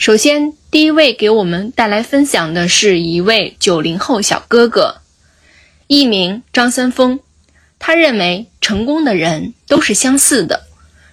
[0.00, 5.02] 首先，第一位给我们带来分享的是一位九零后小哥哥，
[5.88, 7.20] 艺名张三丰。
[7.78, 10.64] 他认为成功的人都是相似的，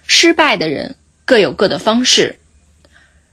[0.06, 0.96] 失败的人
[1.26, 2.38] 各有各的方式。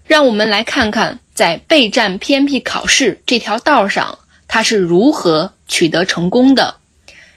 [0.05, 4.19] 让我们来看看，在备战偏僻考试这条道上，
[4.49, 6.75] 他是如何取得成功的。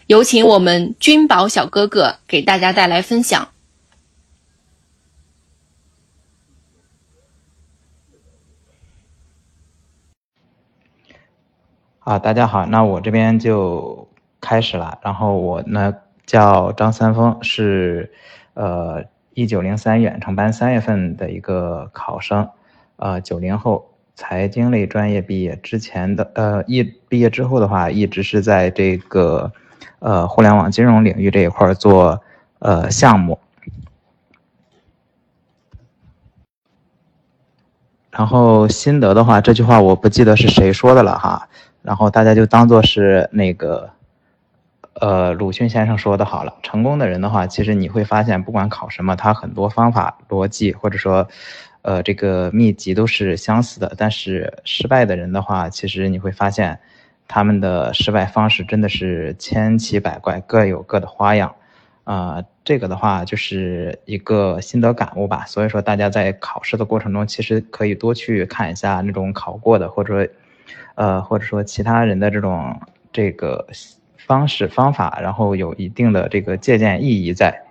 [0.08, 3.50] 有请我们君宝小哥哥给大家带来分享。
[12.08, 14.08] 啊，大家好，那我这边就
[14.40, 14.98] 开始了。
[15.02, 15.94] 然后我呢
[16.24, 18.10] 叫张三丰，是
[18.54, 19.04] 呃
[19.34, 22.48] 一九零三远程班三月份的一个考生，
[22.96, 25.54] 呃九零后财经类专业毕业。
[25.56, 29.52] 之前的呃一毕业之后的话，一直是在这个
[29.98, 32.22] 呃互联网金融领域这一块做
[32.60, 33.38] 呃项目。
[38.10, 41.46] 然后心得的话，这句话我不记得是谁说的了哈。
[41.88, 43.88] 然后大家就当做是那个，
[45.00, 46.54] 呃，鲁迅先生说的好了。
[46.62, 51.26] 成功的人的话，其实你会发现，不管考什么，他很多方法、逻辑或者说，
[51.80, 53.94] 呃，这个秘籍都是相似的。
[53.96, 56.78] 但是失败的人的话，其实你会发现，
[57.26, 61.54] 他们的失败方式真的是千奇百怪，各有各的花样。
[62.04, 65.46] 啊，这个的话就是一个心得感悟吧。
[65.46, 70.30] 所以说，大家在考试的过程中，其实可以多去看一下那种考过的，或者说。
[70.94, 72.80] 呃，或者说其他人的这种
[73.12, 73.66] 这个
[74.16, 77.62] 方式方法，然后有一定的这个借鉴意义在。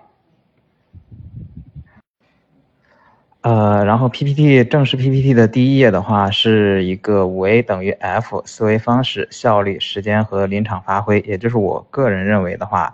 [3.41, 12.93] 呃，然后 PPT 正式 PPT 的第一页的话，是一个五 A 等于 F 思维方式、效率、时间和临场发挥，也就是我个人认为的话，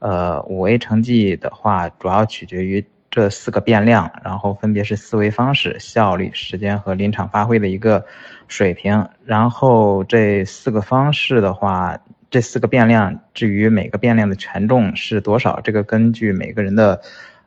[0.00, 2.84] 呃，五 A 成绩的话，主要取决于。
[3.14, 8.04] 这四个变量，然后分别是思维方式、效率、时间和临场发挥的一个
[8.48, 9.08] 水平。
[9.24, 11.96] 然后这四个方式的话，
[12.28, 17.00] 这四个变量，至于每个变量的权重是多少，这个根据每个人的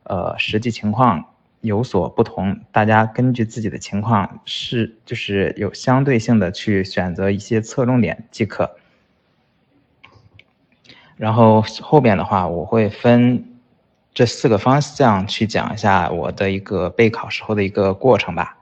[0.04, 1.26] 呃实际情况
[1.60, 2.62] 有所不同。
[2.72, 8.78] 大家根据自己的情况是就是有相对性的去选择一些侧重点即可。
[11.18, 13.44] 然后后边的话，我会分。
[14.18, 18.58] 这四个方向去讲一下我的一个备考时候的一个过程吧。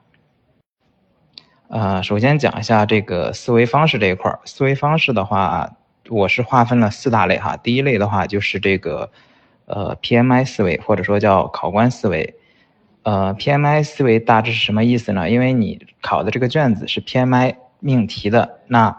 [1.69, 4.41] 呃，首先讲一下这个思维方式这一块儿。
[4.43, 5.77] 思维方式的话，
[6.09, 7.55] 我是划分了四大类哈。
[7.55, 9.09] 第一类的话就是这个
[9.65, 12.35] 呃 PMI 思维，或者说叫考官思维。
[13.03, 15.29] 呃，PMI 思维大致是什么意思呢？
[15.29, 18.97] 因为你考的这个卷子是 PMI 命题的，那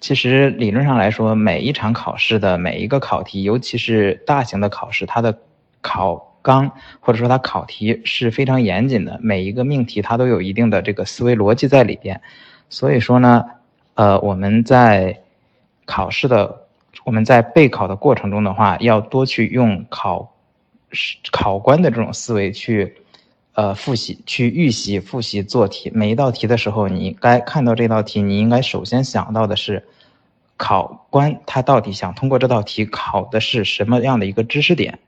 [0.00, 5.38] 其实理论上来说，每一场考试的每一个考题，尤其是大型的考试，它的
[5.84, 12.18] 考纲或者说它考题是非常严谨的，每一个命题它都有一定的这个思维逻辑在里边，
[12.70, 13.44] 所以说呢，
[13.94, 15.20] 呃，我们在
[15.84, 16.66] 考试的
[17.04, 20.32] 我们在备考的过程中的话，要多去用考
[21.30, 22.96] 考官的这种思维去
[23.52, 25.90] 呃复习、去预习、复习做题。
[25.94, 29.84] 每一道题的时候，你该看到这道题，你应该首先想到的是
[30.56, 34.98] 考官他到底想通过这道题考的是什么样的一个知识点。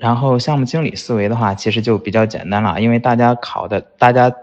[0.00, 4.34] 然后项目经理思维的话，其实就比较简单了，因为大家考的，大家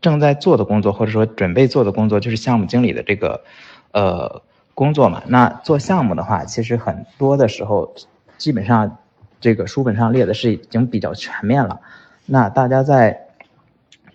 [0.00, 3.42] 正在做的工作，或者说准备做的工作，就是项目经理的这个
[3.90, 4.40] 呃
[4.72, 5.20] 工作嘛。
[5.26, 7.92] 那做项目的话，其实很多的时候，
[8.38, 8.96] 基本上
[9.40, 11.80] 这个书本上列的是已经比较全面了。
[12.24, 13.26] 那大家在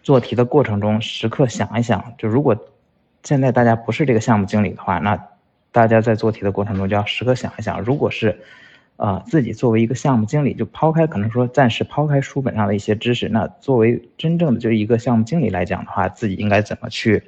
[0.03, 2.56] 做题的过程中，时刻想一想，就如果
[3.23, 5.21] 现在大家不是这个项目经理的话，那
[5.73, 8.39] 大家在做题的过程中就要时刻想一想，如果是。
[8.99, 17.23] 啊，自己作为一个项目经理，就抛开可能说暂时抛开书本上的一些知识，那作为真正的就是一个项目经理来讲的话，自己应该怎么去，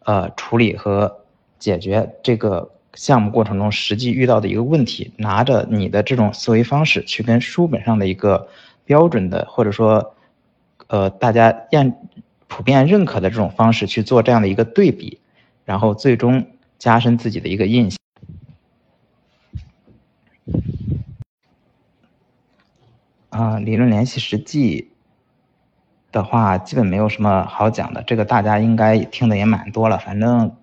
[0.00, 1.20] 呃，处理和
[1.60, 5.12] 解决这个项目过程中实际遇到的一个问题？
[5.16, 8.48] 拿着你的这种思维方式去跟书本上的一个
[8.84, 10.16] 标准的，或者说，
[10.88, 11.94] 呃，大家验
[12.48, 15.20] 普遍认可的这种方式去做这样的一个对比，
[15.64, 16.44] 然后最终
[16.76, 18.03] 加深自己的一个印象。
[23.34, 24.92] 啊，理论联系实际
[26.12, 28.00] 的话，基本没有什么好讲的。
[28.04, 29.98] 这个大家应该听的也蛮多了。
[29.98, 30.54] 反正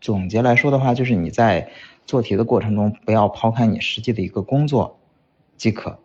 [0.00, 1.70] 总结来说的话，就是你在
[2.06, 4.98] 做题的过程中，不要抛开你实际的一个工作
[5.56, 5.96] 即可。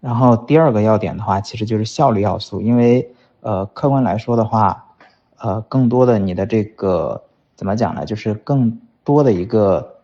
[0.00, 2.60] 然后第二个要点的话，其实就是效率要素。
[2.60, 4.96] 因为呃，客观来说的话，
[5.38, 7.24] 呃，更多的你的这个
[7.56, 8.04] 怎么讲呢？
[8.04, 9.99] 就是更多的一个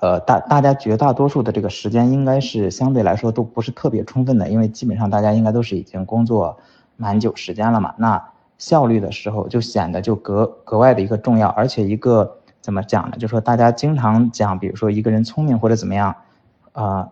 [0.00, 6.58] 呃，大大家绝大多数的这个时间应该是相对来说都不是特别充分的，因为基本上大家应该都是已经工作
[6.96, 7.94] 蛮久时间了嘛。
[7.98, 8.22] 那
[8.56, 13.16] 效率的时候就显得就格格外的一个重要，而且一个怎么讲呢？
[13.18, 16.16] 就说大家经常讲，比如说一个人聪明或者怎么样，
[16.72, 17.10] 啊，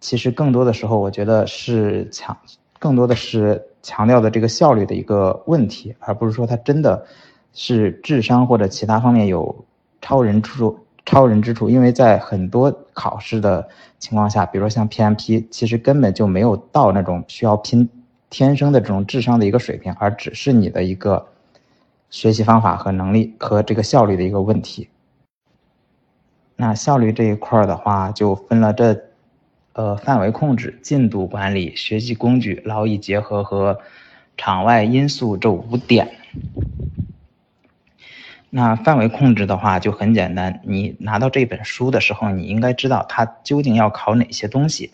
[0.00, 2.36] 其实更多的时候我觉得是强，
[2.78, 7.06] 更多的是强调的这个效率的一个问题，而不是说他真的
[7.54, 9.64] 是智商或者其他方面有
[10.02, 10.78] 超人之处。
[11.04, 13.68] 超人之处，因为在很多考试的
[13.98, 17.88] 情况下，比如说像 PMP，其实根本就没有到那种需要拼
[18.30, 21.26] 天生的这种智商的一个水平，而只是你的一个
[22.08, 24.88] 学习方法和能力和这个效率的一个问题。
[26.56, 28.96] 那效率这一块的话，就分了这
[29.72, 33.78] 呃范围控制、进度管理、学习工具、劳逸结合和
[34.36, 36.08] 场外因素这五点。
[38.54, 44.92] 那范围控制的话就很简单，你拿到这本书的时候，你应该知道它究竟要考哪些东西。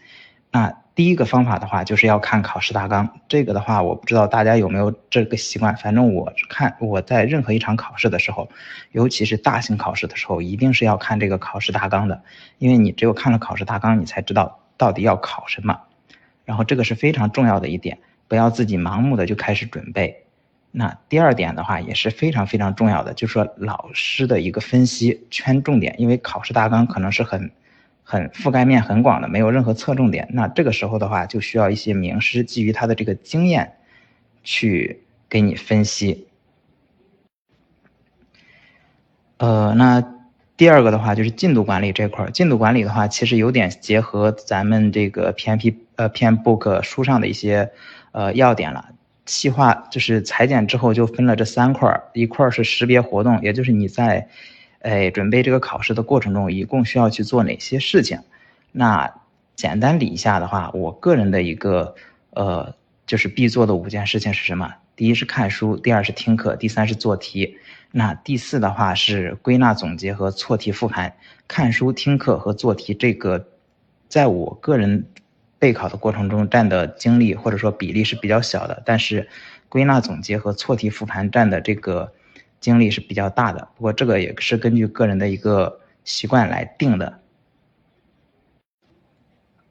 [0.52, 3.19] 那第一个方法的话，就是要看考试大纲。
[3.26, 8.49] 这个的话，我不知道大家有没有这个习惯，反正我看我在任何一场考试的时候，
[8.93, 12.22] 尤其是大型考试的时候，一定是要看这个考试大纲的，
[12.58, 15.81] 因为你只有看了考试大纲，你才知道到底要考什么。
[16.44, 20.27] 然后这个是非常重要的一点，不要自己盲目的就开始准备。
[20.70, 27.50] 那第二点的话也是非常非常重要的，就是说老师的一个分析圈重点，因为考试大纲可能是很
[28.05, 30.29] 很覆盖面很广的，没有任何侧重点。
[30.31, 33.73] 那这个时候的话，就需要一些名师基于他的这个经验
[34.44, 36.29] 去给你分析。
[39.38, 40.05] 呃，那
[40.56, 47.70] 第二个的话就是进度管理这块儿，进度管理的话其实有点结合咱们这个 PMP 呃 PMBOK 书上的一些
[48.12, 48.91] 呃要点了。
[49.28, 54.26] 细化就是裁剪之后就分了这三块儿，一块儿是识别活动，也就是你在，
[54.80, 58.19] 哎准备这个考试的过程中，一共需要去做哪些事情。
[58.72, 59.12] 那
[59.54, 61.94] 简单理一下的话，我个人的一个
[62.30, 62.75] 呃
[63.06, 64.75] 就是必做的五件事情是什么？
[64.96, 67.58] 第一是看书，第二是听课，第三是做题。
[67.90, 71.14] 那第四的话是归纳总结和错题复盘。
[71.46, 73.46] 看书、听课和做题这个，
[74.08, 75.04] 在我个人。
[75.58, 79.28] 备考的过程中占的精力或者说比例是比较小的，但是
[79.69, 82.12] 归纳总结和错题复盘占的这个
[82.60, 83.69] 精力是比较大的。
[83.76, 87.20] 不过这个也是根据个人的一个习惯来定的。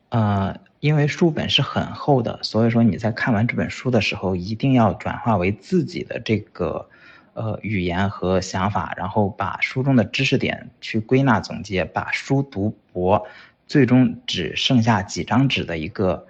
[0.10, 6.90] 呃，因为书本是很厚的，所以说你在看完这本书的时候，一定要转化为自己的这个
[7.34, 13.26] 呃语言和想法，然后把书中的知识点去归纳总结，把书读薄。
[13.68, 16.26] 最终只剩下几张纸的一个，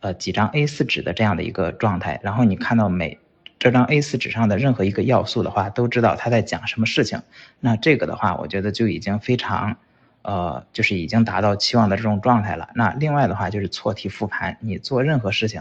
[0.00, 2.18] 呃，几张 A4 纸的这样的一个状态。
[2.22, 3.18] 然后你看到每
[3.58, 7.20] 这张 A4 纸上的任何一个要素的话，都知道他在讲什么事情。
[7.60, 9.76] 那这个的话，我觉得就已经非常，
[10.22, 12.70] 呃，就是已经达到期望的这种状态了。
[12.74, 15.60] 那另外的话就是错题复盘，你做任何事情，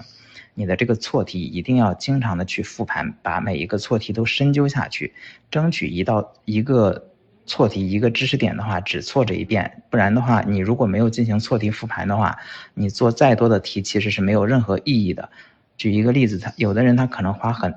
[0.54, 5.14] 你的这个错题一定要经常的去复盘，把每一个错题都深究下去，
[5.52, 7.10] 争取一道一个。
[7.48, 12.38] 错题一个知识点的话，只错这一遍，不然的话，你如果没有进行错题复盘的话，
[12.74, 15.30] 你做再多的题其实是没有任何意义的。
[15.78, 17.74] 举一个例子，他有的人他可能花很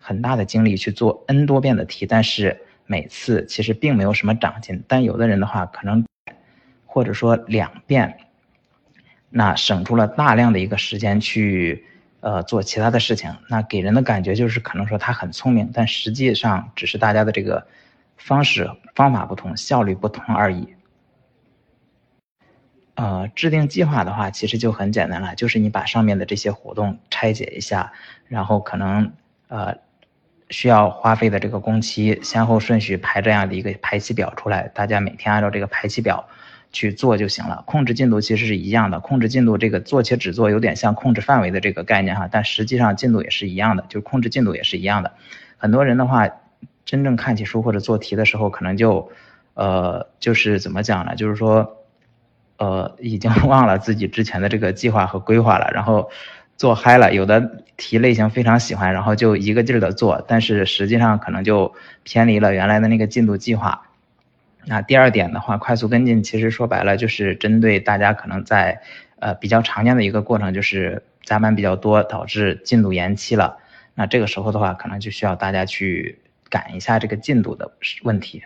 [0.00, 4.82] 很大的精力去做 n 多遍的题，但是每次其实并没有什么长进。
[4.88, 6.06] 但有的人的话，可能
[6.86, 8.16] 或者说两遍，
[9.28, 11.84] 那省出了大量的一个时间去
[12.20, 17.66] 呃做其他的事情，那给人的感觉就是可能说他很聪明，但实际上只是大家的这个。
[18.16, 20.74] 方式方法不同，效率不同而已。
[22.96, 27.92] 呃，制定计划的话，其实就很简单了，就是你把上面的这些活动拆解一下，
[28.28, 29.12] 然后可能
[29.48, 29.74] 呃
[30.48, 36.28] 需要花费的这个工期先后顺序排这样的一个排期表出来，大家每天按照这个排期表
[36.70, 37.64] 去做就行了。
[37.66, 45.12] 控制进度其实是一样的，控制进度这个做且只做有点像控制范围的这个概念哈，但实际上进度也是一样的，就控制进度也是一样的。
[45.56, 46.30] 很多人的话。
[46.94, 49.10] 真正看起书或者做题的时候，可能就，
[49.54, 51.16] 呃，就是怎么讲呢？
[51.16, 51.84] 就是说，
[52.56, 56.08] 呃，已经 忘了自己之前的这个计划和规划了，然后
[56.56, 57.12] 做嗨了。
[57.12, 61.74] 有的题类型非常喜欢，然后就一个劲儿的做，但是实际上可能就
[62.04, 63.88] 偏离了原来的那个进度计划。
[64.66, 68.80] 那第二点的话，快速跟进，其实说白了就是针对大家可能在
[69.18, 73.56] 呃比较常见的一个过程，就是加班比较多导致进度延期了。
[73.96, 76.20] 那这个时候的话，可能就需要大家去。
[76.54, 77.68] 赶一下这个进度的
[78.04, 78.40] 问题，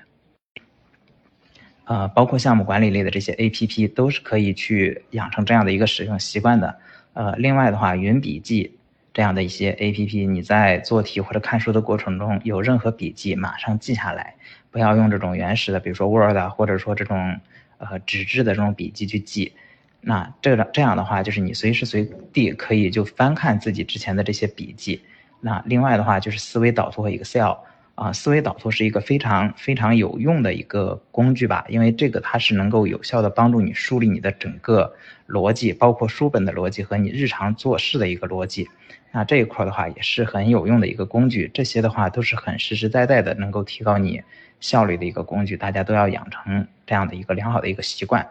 [1.85, 6.79] 呃，包括项目管理类的这些 A P P 都是可以去养成这样的一个使用习惯的。
[7.13, 8.79] 呃，另外的话，云笔记
[9.13, 14.37] 这样的一些 A P P，你在做题或者看书的过程中有任何笔记，马上记下来，
[14.71, 17.39] 不要用这种原始的，比如说 Word 或者说这种
[17.77, 19.53] 呃纸质的这种笔记去记。
[20.01, 25.03] 那这这样的话，就是你随时随地可以就翻看自己之前的这些笔记。
[25.41, 27.53] 那另外的话就是思维导图和 Excel
[27.99, 34.95] 啊，思维导图是一个非常非常有用的一个工具吧，因为这个它是能够有效的帮助你梳理你的整个
[35.27, 38.69] 逻辑，包括书本的逻辑和你日常做事的一个逻辑。
[39.11, 44.23] 那这一块的话也是很有用的一个工具，这些的话都是很实实在在的能够提高你
[44.61, 48.29] 效率的一个工具，大家都要养成这样的一个良好的一个习惯。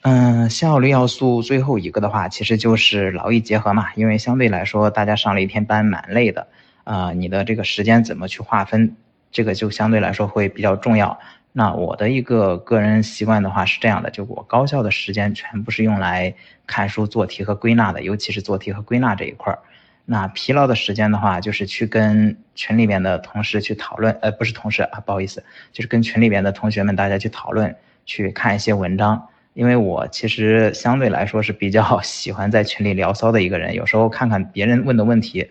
[0.00, 3.88] 嗯，效率要素最后一个的话，其实就是劳逸结合嘛。
[3.96, 6.46] 因为相对来说，大家上了一天班蛮累的，
[6.84, 8.96] 啊，你的这个时间怎么去划分，
[9.32, 11.18] 这个就相对来说会比较重要。
[11.52, 16.34] 那我的一个个人习惯的话是这样的，就我高效的时间全部是用来
[16.66, 19.58] 看书、做题和归纳的，尤其是做题和归纳这一块儿。
[20.04, 27.74] 那疲劳的时间的话，就是去跟群里边的同事去讨论，呃，不是同事啊，不好意思，就是跟群里边的同学们大家去讨论，
[28.04, 29.28] 去看一些文章。
[29.54, 35.48] 因为我其实相对来说是比较 喜欢在群里聊骚的一个人，有时候看看别人问的问题，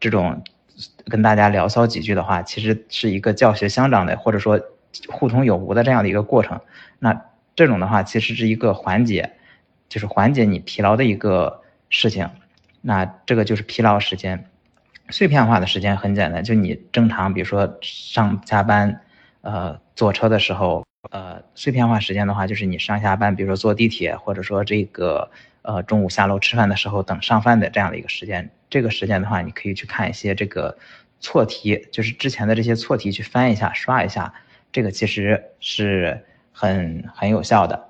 [0.00, 0.42] 这种
[1.06, 4.60] 跟大家聊骚几句的话，其实是一个教学相长的，或者说
[5.08, 6.60] 互通有无的这样的一个过程。
[6.98, 9.32] 那这种的话，其实是一个缓解，
[9.88, 12.28] 就是缓解你疲劳的一个事情。
[12.80, 14.50] 那这个就是疲劳时间，
[15.10, 19.00] 碎片化的时间很简单，就你正常，比如说上下班，
[19.42, 20.84] 呃，坐车的时候。
[21.10, 25.30] 呃，碎片化时间的话，就是你上下班，比如说坐地铁，或者说这个
[25.64, 28.48] 呃中午下楼吃饭的时候等上饭的这样的一个时间。
[28.70, 30.78] 这个时间的话，你可以去看一些这个
[31.20, 34.32] 错题，就是之前的这些错题去翻一下、刷一下，
[34.70, 37.84] 这个其实是很很有效的。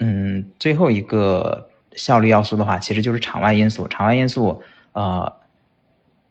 [0.00, 3.86] 嗯，最后一个效率要素的话，其实就是场外因素。
[3.88, 4.62] 场外因素，
[4.92, 5.32] 呃。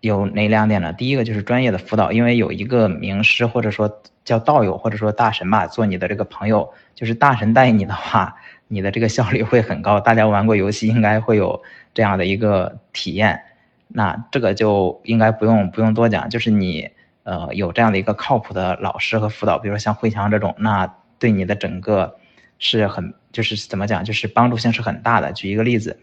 [0.02, 0.94] 有哪两点呢？
[0.94, 8.36] 第一个就是专业的辅导，因为有一个名师或者说叫道友或者说大神吧，做你的这个朋友，就是大神带你的话，
[8.68, 10.00] 你的这个效率会很高。
[10.00, 11.62] 大家玩过游戏应该会有
[11.94, 13.42] 这样的一个体验，
[13.88, 16.90] 那这个就应该不用不用多讲，就是你
[17.24, 22.18] 呃有这样的一个靠谱的老师和辅导，比如说像慧强这种，那对你的整个
[22.60, 25.32] 是很就是怎么讲，就是帮助性是很大的。
[25.34, 26.00] 举一个例子。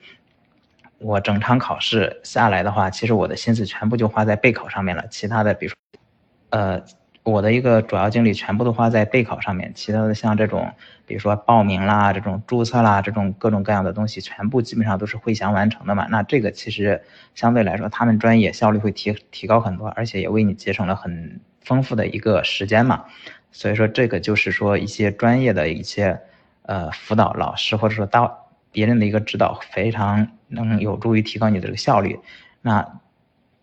[1.05, 5.05] 我整场考试下来的话，其实我的心思全部就花在备考上面了。
[5.09, 5.77] 其他的，比如说，
[6.51, 6.81] 呃，
[7.25, 9.73] 我的一个主要精力全部都花在备考上面。
[9.75, 10.73] 其他的像这种，
[11.07, 16.07] 比如说报名啦、这种注册啦、这种各种各样的东西，全部基本上都是会翔完成的嘛。
[16.11, 17.03] 那这个其实
[17.35, 23.05] 相对来说，他们专业效率会提提高很多，而且也为你节省了很丰富的一个时间嘛。
[23.51, 26.21] 所以说，这个就是说一些专业的一些
[26.63, 28.39] 呃辅导老师或者说大。
[28.75, 32.19] 别人的一个指导非常能有助于提高你的这个效率。
[32.63, 33.02] 那，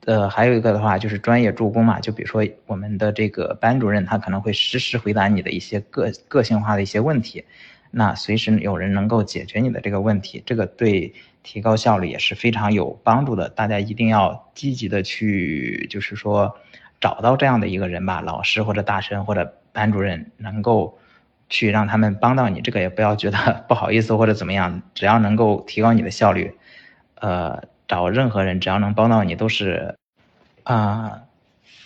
[0.09, 7.45] 呃，还有一个的话就是专业助攻嘛，就比如说我们的这个班主任，他可能会实时回答你的一些个个性化的一些问题，
[7.91, 11.13] 那随时有人能够解决你的这个问题，这个对
[11.43, 13.49] 提高效率也是非常有帮助的。
[13.49, 16.57] 大家一定要积极的去，就是说
[16.99, 20.97] 找到这样的一个人吧，老师或者大神或者班主任能够。
[21.51, 23.37] 去让他们帮到你，这个也不要觉得
[23.67, 26.53] 不好意思或者怎么样，只要能够提高你的效率，
[27.15, 29.95] 呃，找任何人只要能帮到你都是，
[30.63, 31.21] 啊，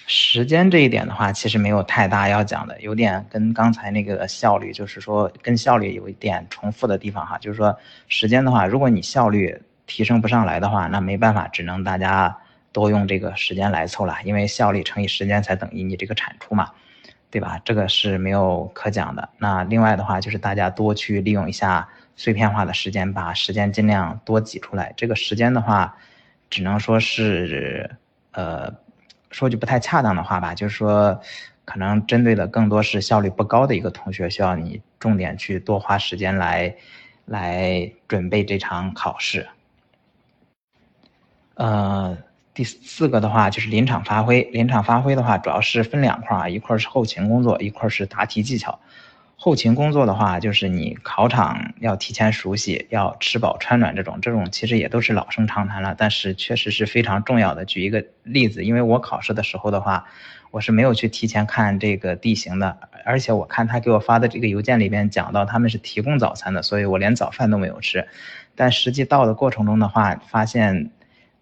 [0.07, 7.77] 时间这一点的话，其实没有太大要讲的，有点跟刚才那个效率，就是说跟效率有一点重复的地方哈，就是说
[8.07, 12.37] 时间的话，如果你效率提升不上来的话，那没办法，只能大家
[12.71, 16.71] 多用这个时间来凑了，因为效率乘以时间才等于你这个产出嘛。
[17.29, 17.59] 对吧？
[17.65, 19.27] 这个是没有可讲的。
[19.39, 24.93] 那另外的话，就是大家多去利用一下碎片化的时间，把时间尽量多挤出来。
[24.95, 25.97] 这个时间的话，
[26.51, 27.89] 只能说是，
[28.33, 28.71] 呃，
[29.31, 31.19] 说句不太恰当的话吧，就是说，
[31.65, 36.75] 可能针对的更多是效率不高的一个同学，需要你重点去多花时间来，
[37.25, 39.47] 来准备这场考试。
[41.55, 42.17] 呃。
[42.55, 48.79] 第四个的话就是临场发挥，临场发挥的话主要是分两块啊，一块是后勤工作，一块是答题技巧。
[49.43, 57.65] 后勤工作的话，就是你考场要提前熟悉，要吃饱穿暖这种，这种其实也都是老生常谈了，但是确实是非常重要的。
[57.65, 60.05] 举一个例子，因为我考试的时候的话，
[60.49, 68.07] 我是没有去提前看这个地形的，而且我看他给我发的这个邮件里边讲到他们是提供早餐的，所以我连早饭都没有吃。
[68.55, 70.89] 但实际到的过程中的话，发现。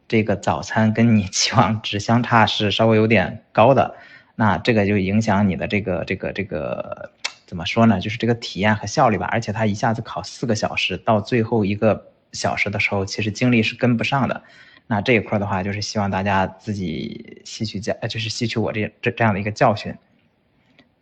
[0.07, 3.95] 这个早餐跟你期望值相差是稍微有点高的，
[4.35, 7.11] 那这个就影响你的这个这个这个
[7.51, 7.99] 怎么说呢？
[7.99, 9.25] 就是这个体验和效率吧。
[9.29, 14.41] 而且他一下子考四个小时，到最后一个小时的时候，其实精力是跟不上的。
[14.87, 19.93] 那这一块的话，就是希望大家自己吸取教，就是吸取我这这这样的一个教训。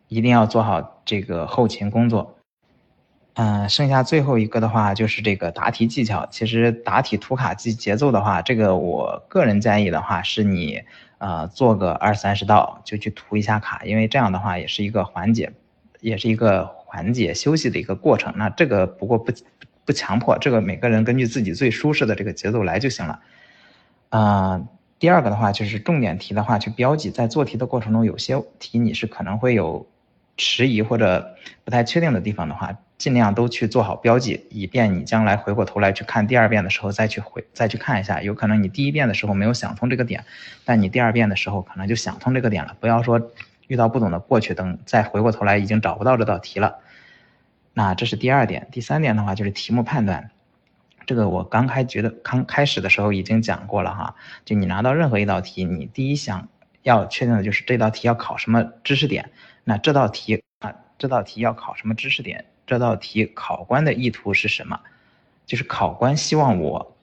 [0.07, 2.35] 一定要做好这个后勤工作。
[3.35, 6.25] 嗯，剩下最后一个的话就是这个答题技巧。
[6.31, 10.81] 其实答题涂卡节节奏的话，这个我个人建议的话是你
[11.19, 15.53] 呃做个二三十道就去涂一下卡，因为这样的话也是一个缓解，
[16.01, 18.33] 也是一个缓解休息的一个过程。
[18.37, 19.31] 那这个不过不
[19.85, 23.19] 不强迫，这个每个人根据自己最舒适的这个节奏来就行了。
[24.09, 24.61] 啊，
[24.97, 29.87] 第二个的话就是重点题的话去标记，在做题的过程中，有些题你是可能会有
[30.37, 32.77] 迟疑或者不太确定的地方的话。
[32.99, 38.21] 尽量都去做好标记，以便你将来回过头来去看第二遍的时候再去回再去看一下。
[38.21, 40.25] 有可能你第一遍的时候没有想通这个点，
[40.65, 42.75] 但你第二遍的时候可能就想通这个点了。
[42.81, 43.31] 不要说
[43.69, 46.79] 遇到不懂的过去，等再回过头来已经找不到这道题了。
[47.73, 50.31] 那这是第二点，第三点的话就是题目判断。
[51.05, 54.15] 这个我刚开觉得刚开始的时候已经讲过了哈。
[54.43, 56.49] 就你拿到任何一道题，你第一想
[56.81, 59.29] 要确定的就是这道题要考什么知识点。
[59.63, 62.45] 那这道题啊，这道题要考什么知识点？
[62.65, 64.79] 这道题考官的意图是什么？
[65.45, 66.95] 就是考官希望我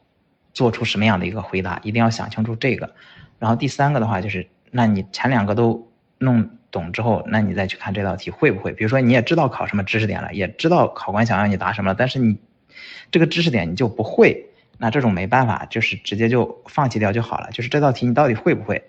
[0.52, 2.94] 做出什么样的一个回答，一定要想清楚这个。
[3.38, 8.72] 然后第三个的话就是，那你前两个都弄懂之后，那你再去看这道题会不会？
[8.72, 12.38] 比如说你也知道考什么知识点了，也知道考官想让你答什么了，但是你
[13.10, 14.46] 这个知识点你就不会，
[14.78, 17.50] 那这种没办法，就是直接就放弃掉就好了。
[17.52, 18.84] 就是这道题你到底会不会？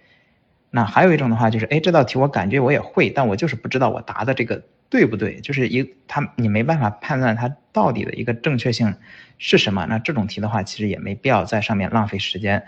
[0.69, 4.63] 那还有一种的话就是，哎，这道题我感觉我也会，但我就是不知道我答的这个。
[4.89, 5.41] 对不对？
[5.41, 8.95] 就是一他你没办法判断它到底的一个正确性
[9.37, 9.85] 是什么。
[9.85, 12.63] 那这种题的话，其实也没必要在上面浪费时间。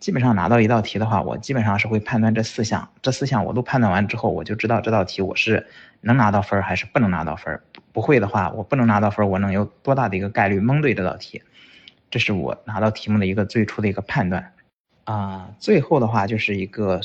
[0.00, 5.68] 基本上拿到一道题的话，我基本上是会判断这四项，这四项我都判断完之后，我就知道这道题我是
[6.00, 7.60] 能拿到分还是不能拿到分。
[7.92, 11.42] 不会的话，我不能拿到分，我能有多大的一个概率蒙对这道题？
[12.10, 14.52] 这是我拿到题目的一个最初的一个判断。
[15.04, 17.00] 啊，最后的话就是一个。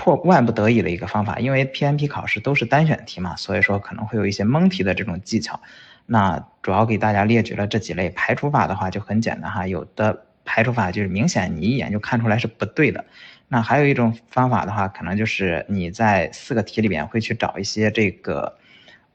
[0.00, 5.60] 破万不得已的一个方法，因为 PMP 考试都是单选题嘛，所以说可能会有一些蒙题的这种技巧。
[6.06, 13.04] 那主要给大家列举了这几类排除法的话就很简单哈，有的排除法就是明显你一眼就看出来是不对的。
[13.48, 18.56] 那还有一种方法的话，可能就是你在四个题里边会去找一些这个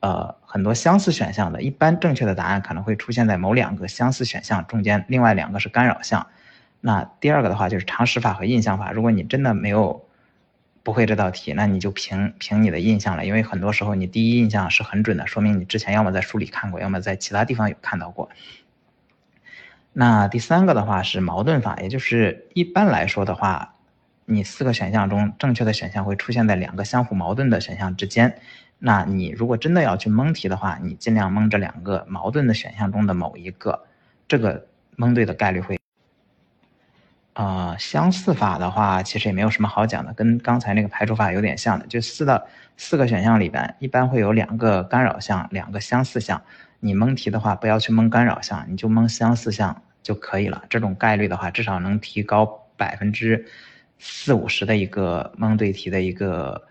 [0.02, 6.28] 呃很多相似选项的，一般正确的答案可能会出现在某两个相似选项中间，另外两个是干扰项。
[6.82, 10.06] 那第二个的话就是常识法和印象法，如果你真的没有。
[10.86, 18.30] 不会这道题，那你就凭凭你的印象了，因为很多时候你第一印象是很准的，说明你之前要么在书里看过，要么在其他地方有看到过。
[19.94, 23.76] 那第三个的话是矛盾法，也就是一般来说的话，
[24.26, 28.40] 你四个选项中正确的选项会出现在两个相互矛盾的选项之间。
[28.80, 33.86] 那你如果真的要去蒙题的话，你尽量蒙这两个矛盾的选项中的某一个，
[34.28, 35.80] 这个蒙对的概率会。
[37.34, 41.88] 啊，相似法的话，其实也没有什么好讲的，跟刚才那个排除法有点像的。
[41.88, 42.46] 就四的
[42.78, 46.42] 四个选项里边，一般会有两个干扰项，两个相似项。
[46.84, 50.64] 你蒙题的话，不要去蒙干扰项，你就蒙相似项就可以了。
[50.70, 53.46] 这种概率的话，至少能提高百分之
[54.00, 56.62] 四五十的一个蒙对题的一个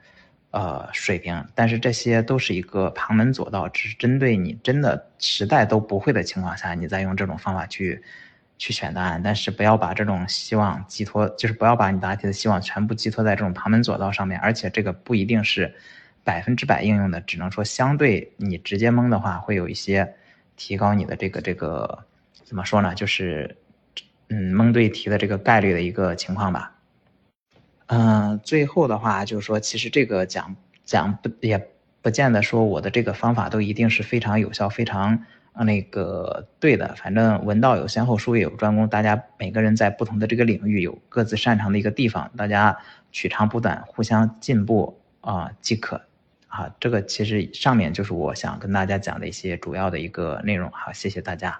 [0.50, 1.42] 呃水平。
[1.54, 8.02] 但是这些都是一个旁门左道，只是针对你真的实在都不会的情况下，你再用这种方法去。
[8.58, 14.38] 去选答案，但是不要把这种希望寄托，就是不要把你答题的希望全部寄托在这种旁门左道上面。
[14.38, 15.74] 而且这个不一定是
[16.24, 20.14] 百分之百应用的，只能说相对你直接蒙的话，会有一些
[20.56, 22.04] 提高你的这个这个
[22.44, 22.94] 怎么说呢？
[22.94, 23.56] 就是
[24.28, 26.72] 嗯蒙对题的这个概率的一个情况吧。
[27.86, 31.68] 嗯，最后的话就是说，其实这个讲讲不也
[32.00, 35.24] 不见得说我的这个方法都一定是非常有效、非常。
[35.54, 42.74] 那个对的，反正文道有先后，术业有专攻，大家每个人在不同的这个领域有各自擅长的一个地方，大家
[43.10, 46.00] 取长补短，互相进步啊即可。
[46.52, 50.70] 啊，这个其实上面就是我想跟大家讲的一些主要的一个内容。
[50.70, 51.58] 好，谢谢大家。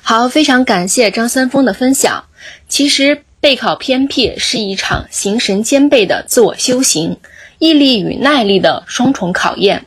[0.00, 2.24] 好，非常感谢张三丰的分享。
[2.68, 7.18] 其实备考偏僻是一场形神兼备的自我修行，
[7.58, 9.86] 毅力与耐力的双重考验。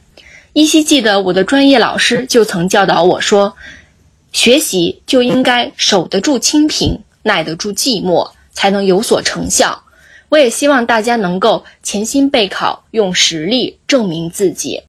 [0.51, 3.55] 依稀记得我的专业老师就曾教导我说，
[4.33, 9.84] 学习就应该守得住清贫，耐得住寂寞，才能有所成效。
[10.35, 14.83] 我也希望大家能够潜心备考，用实力证明自己。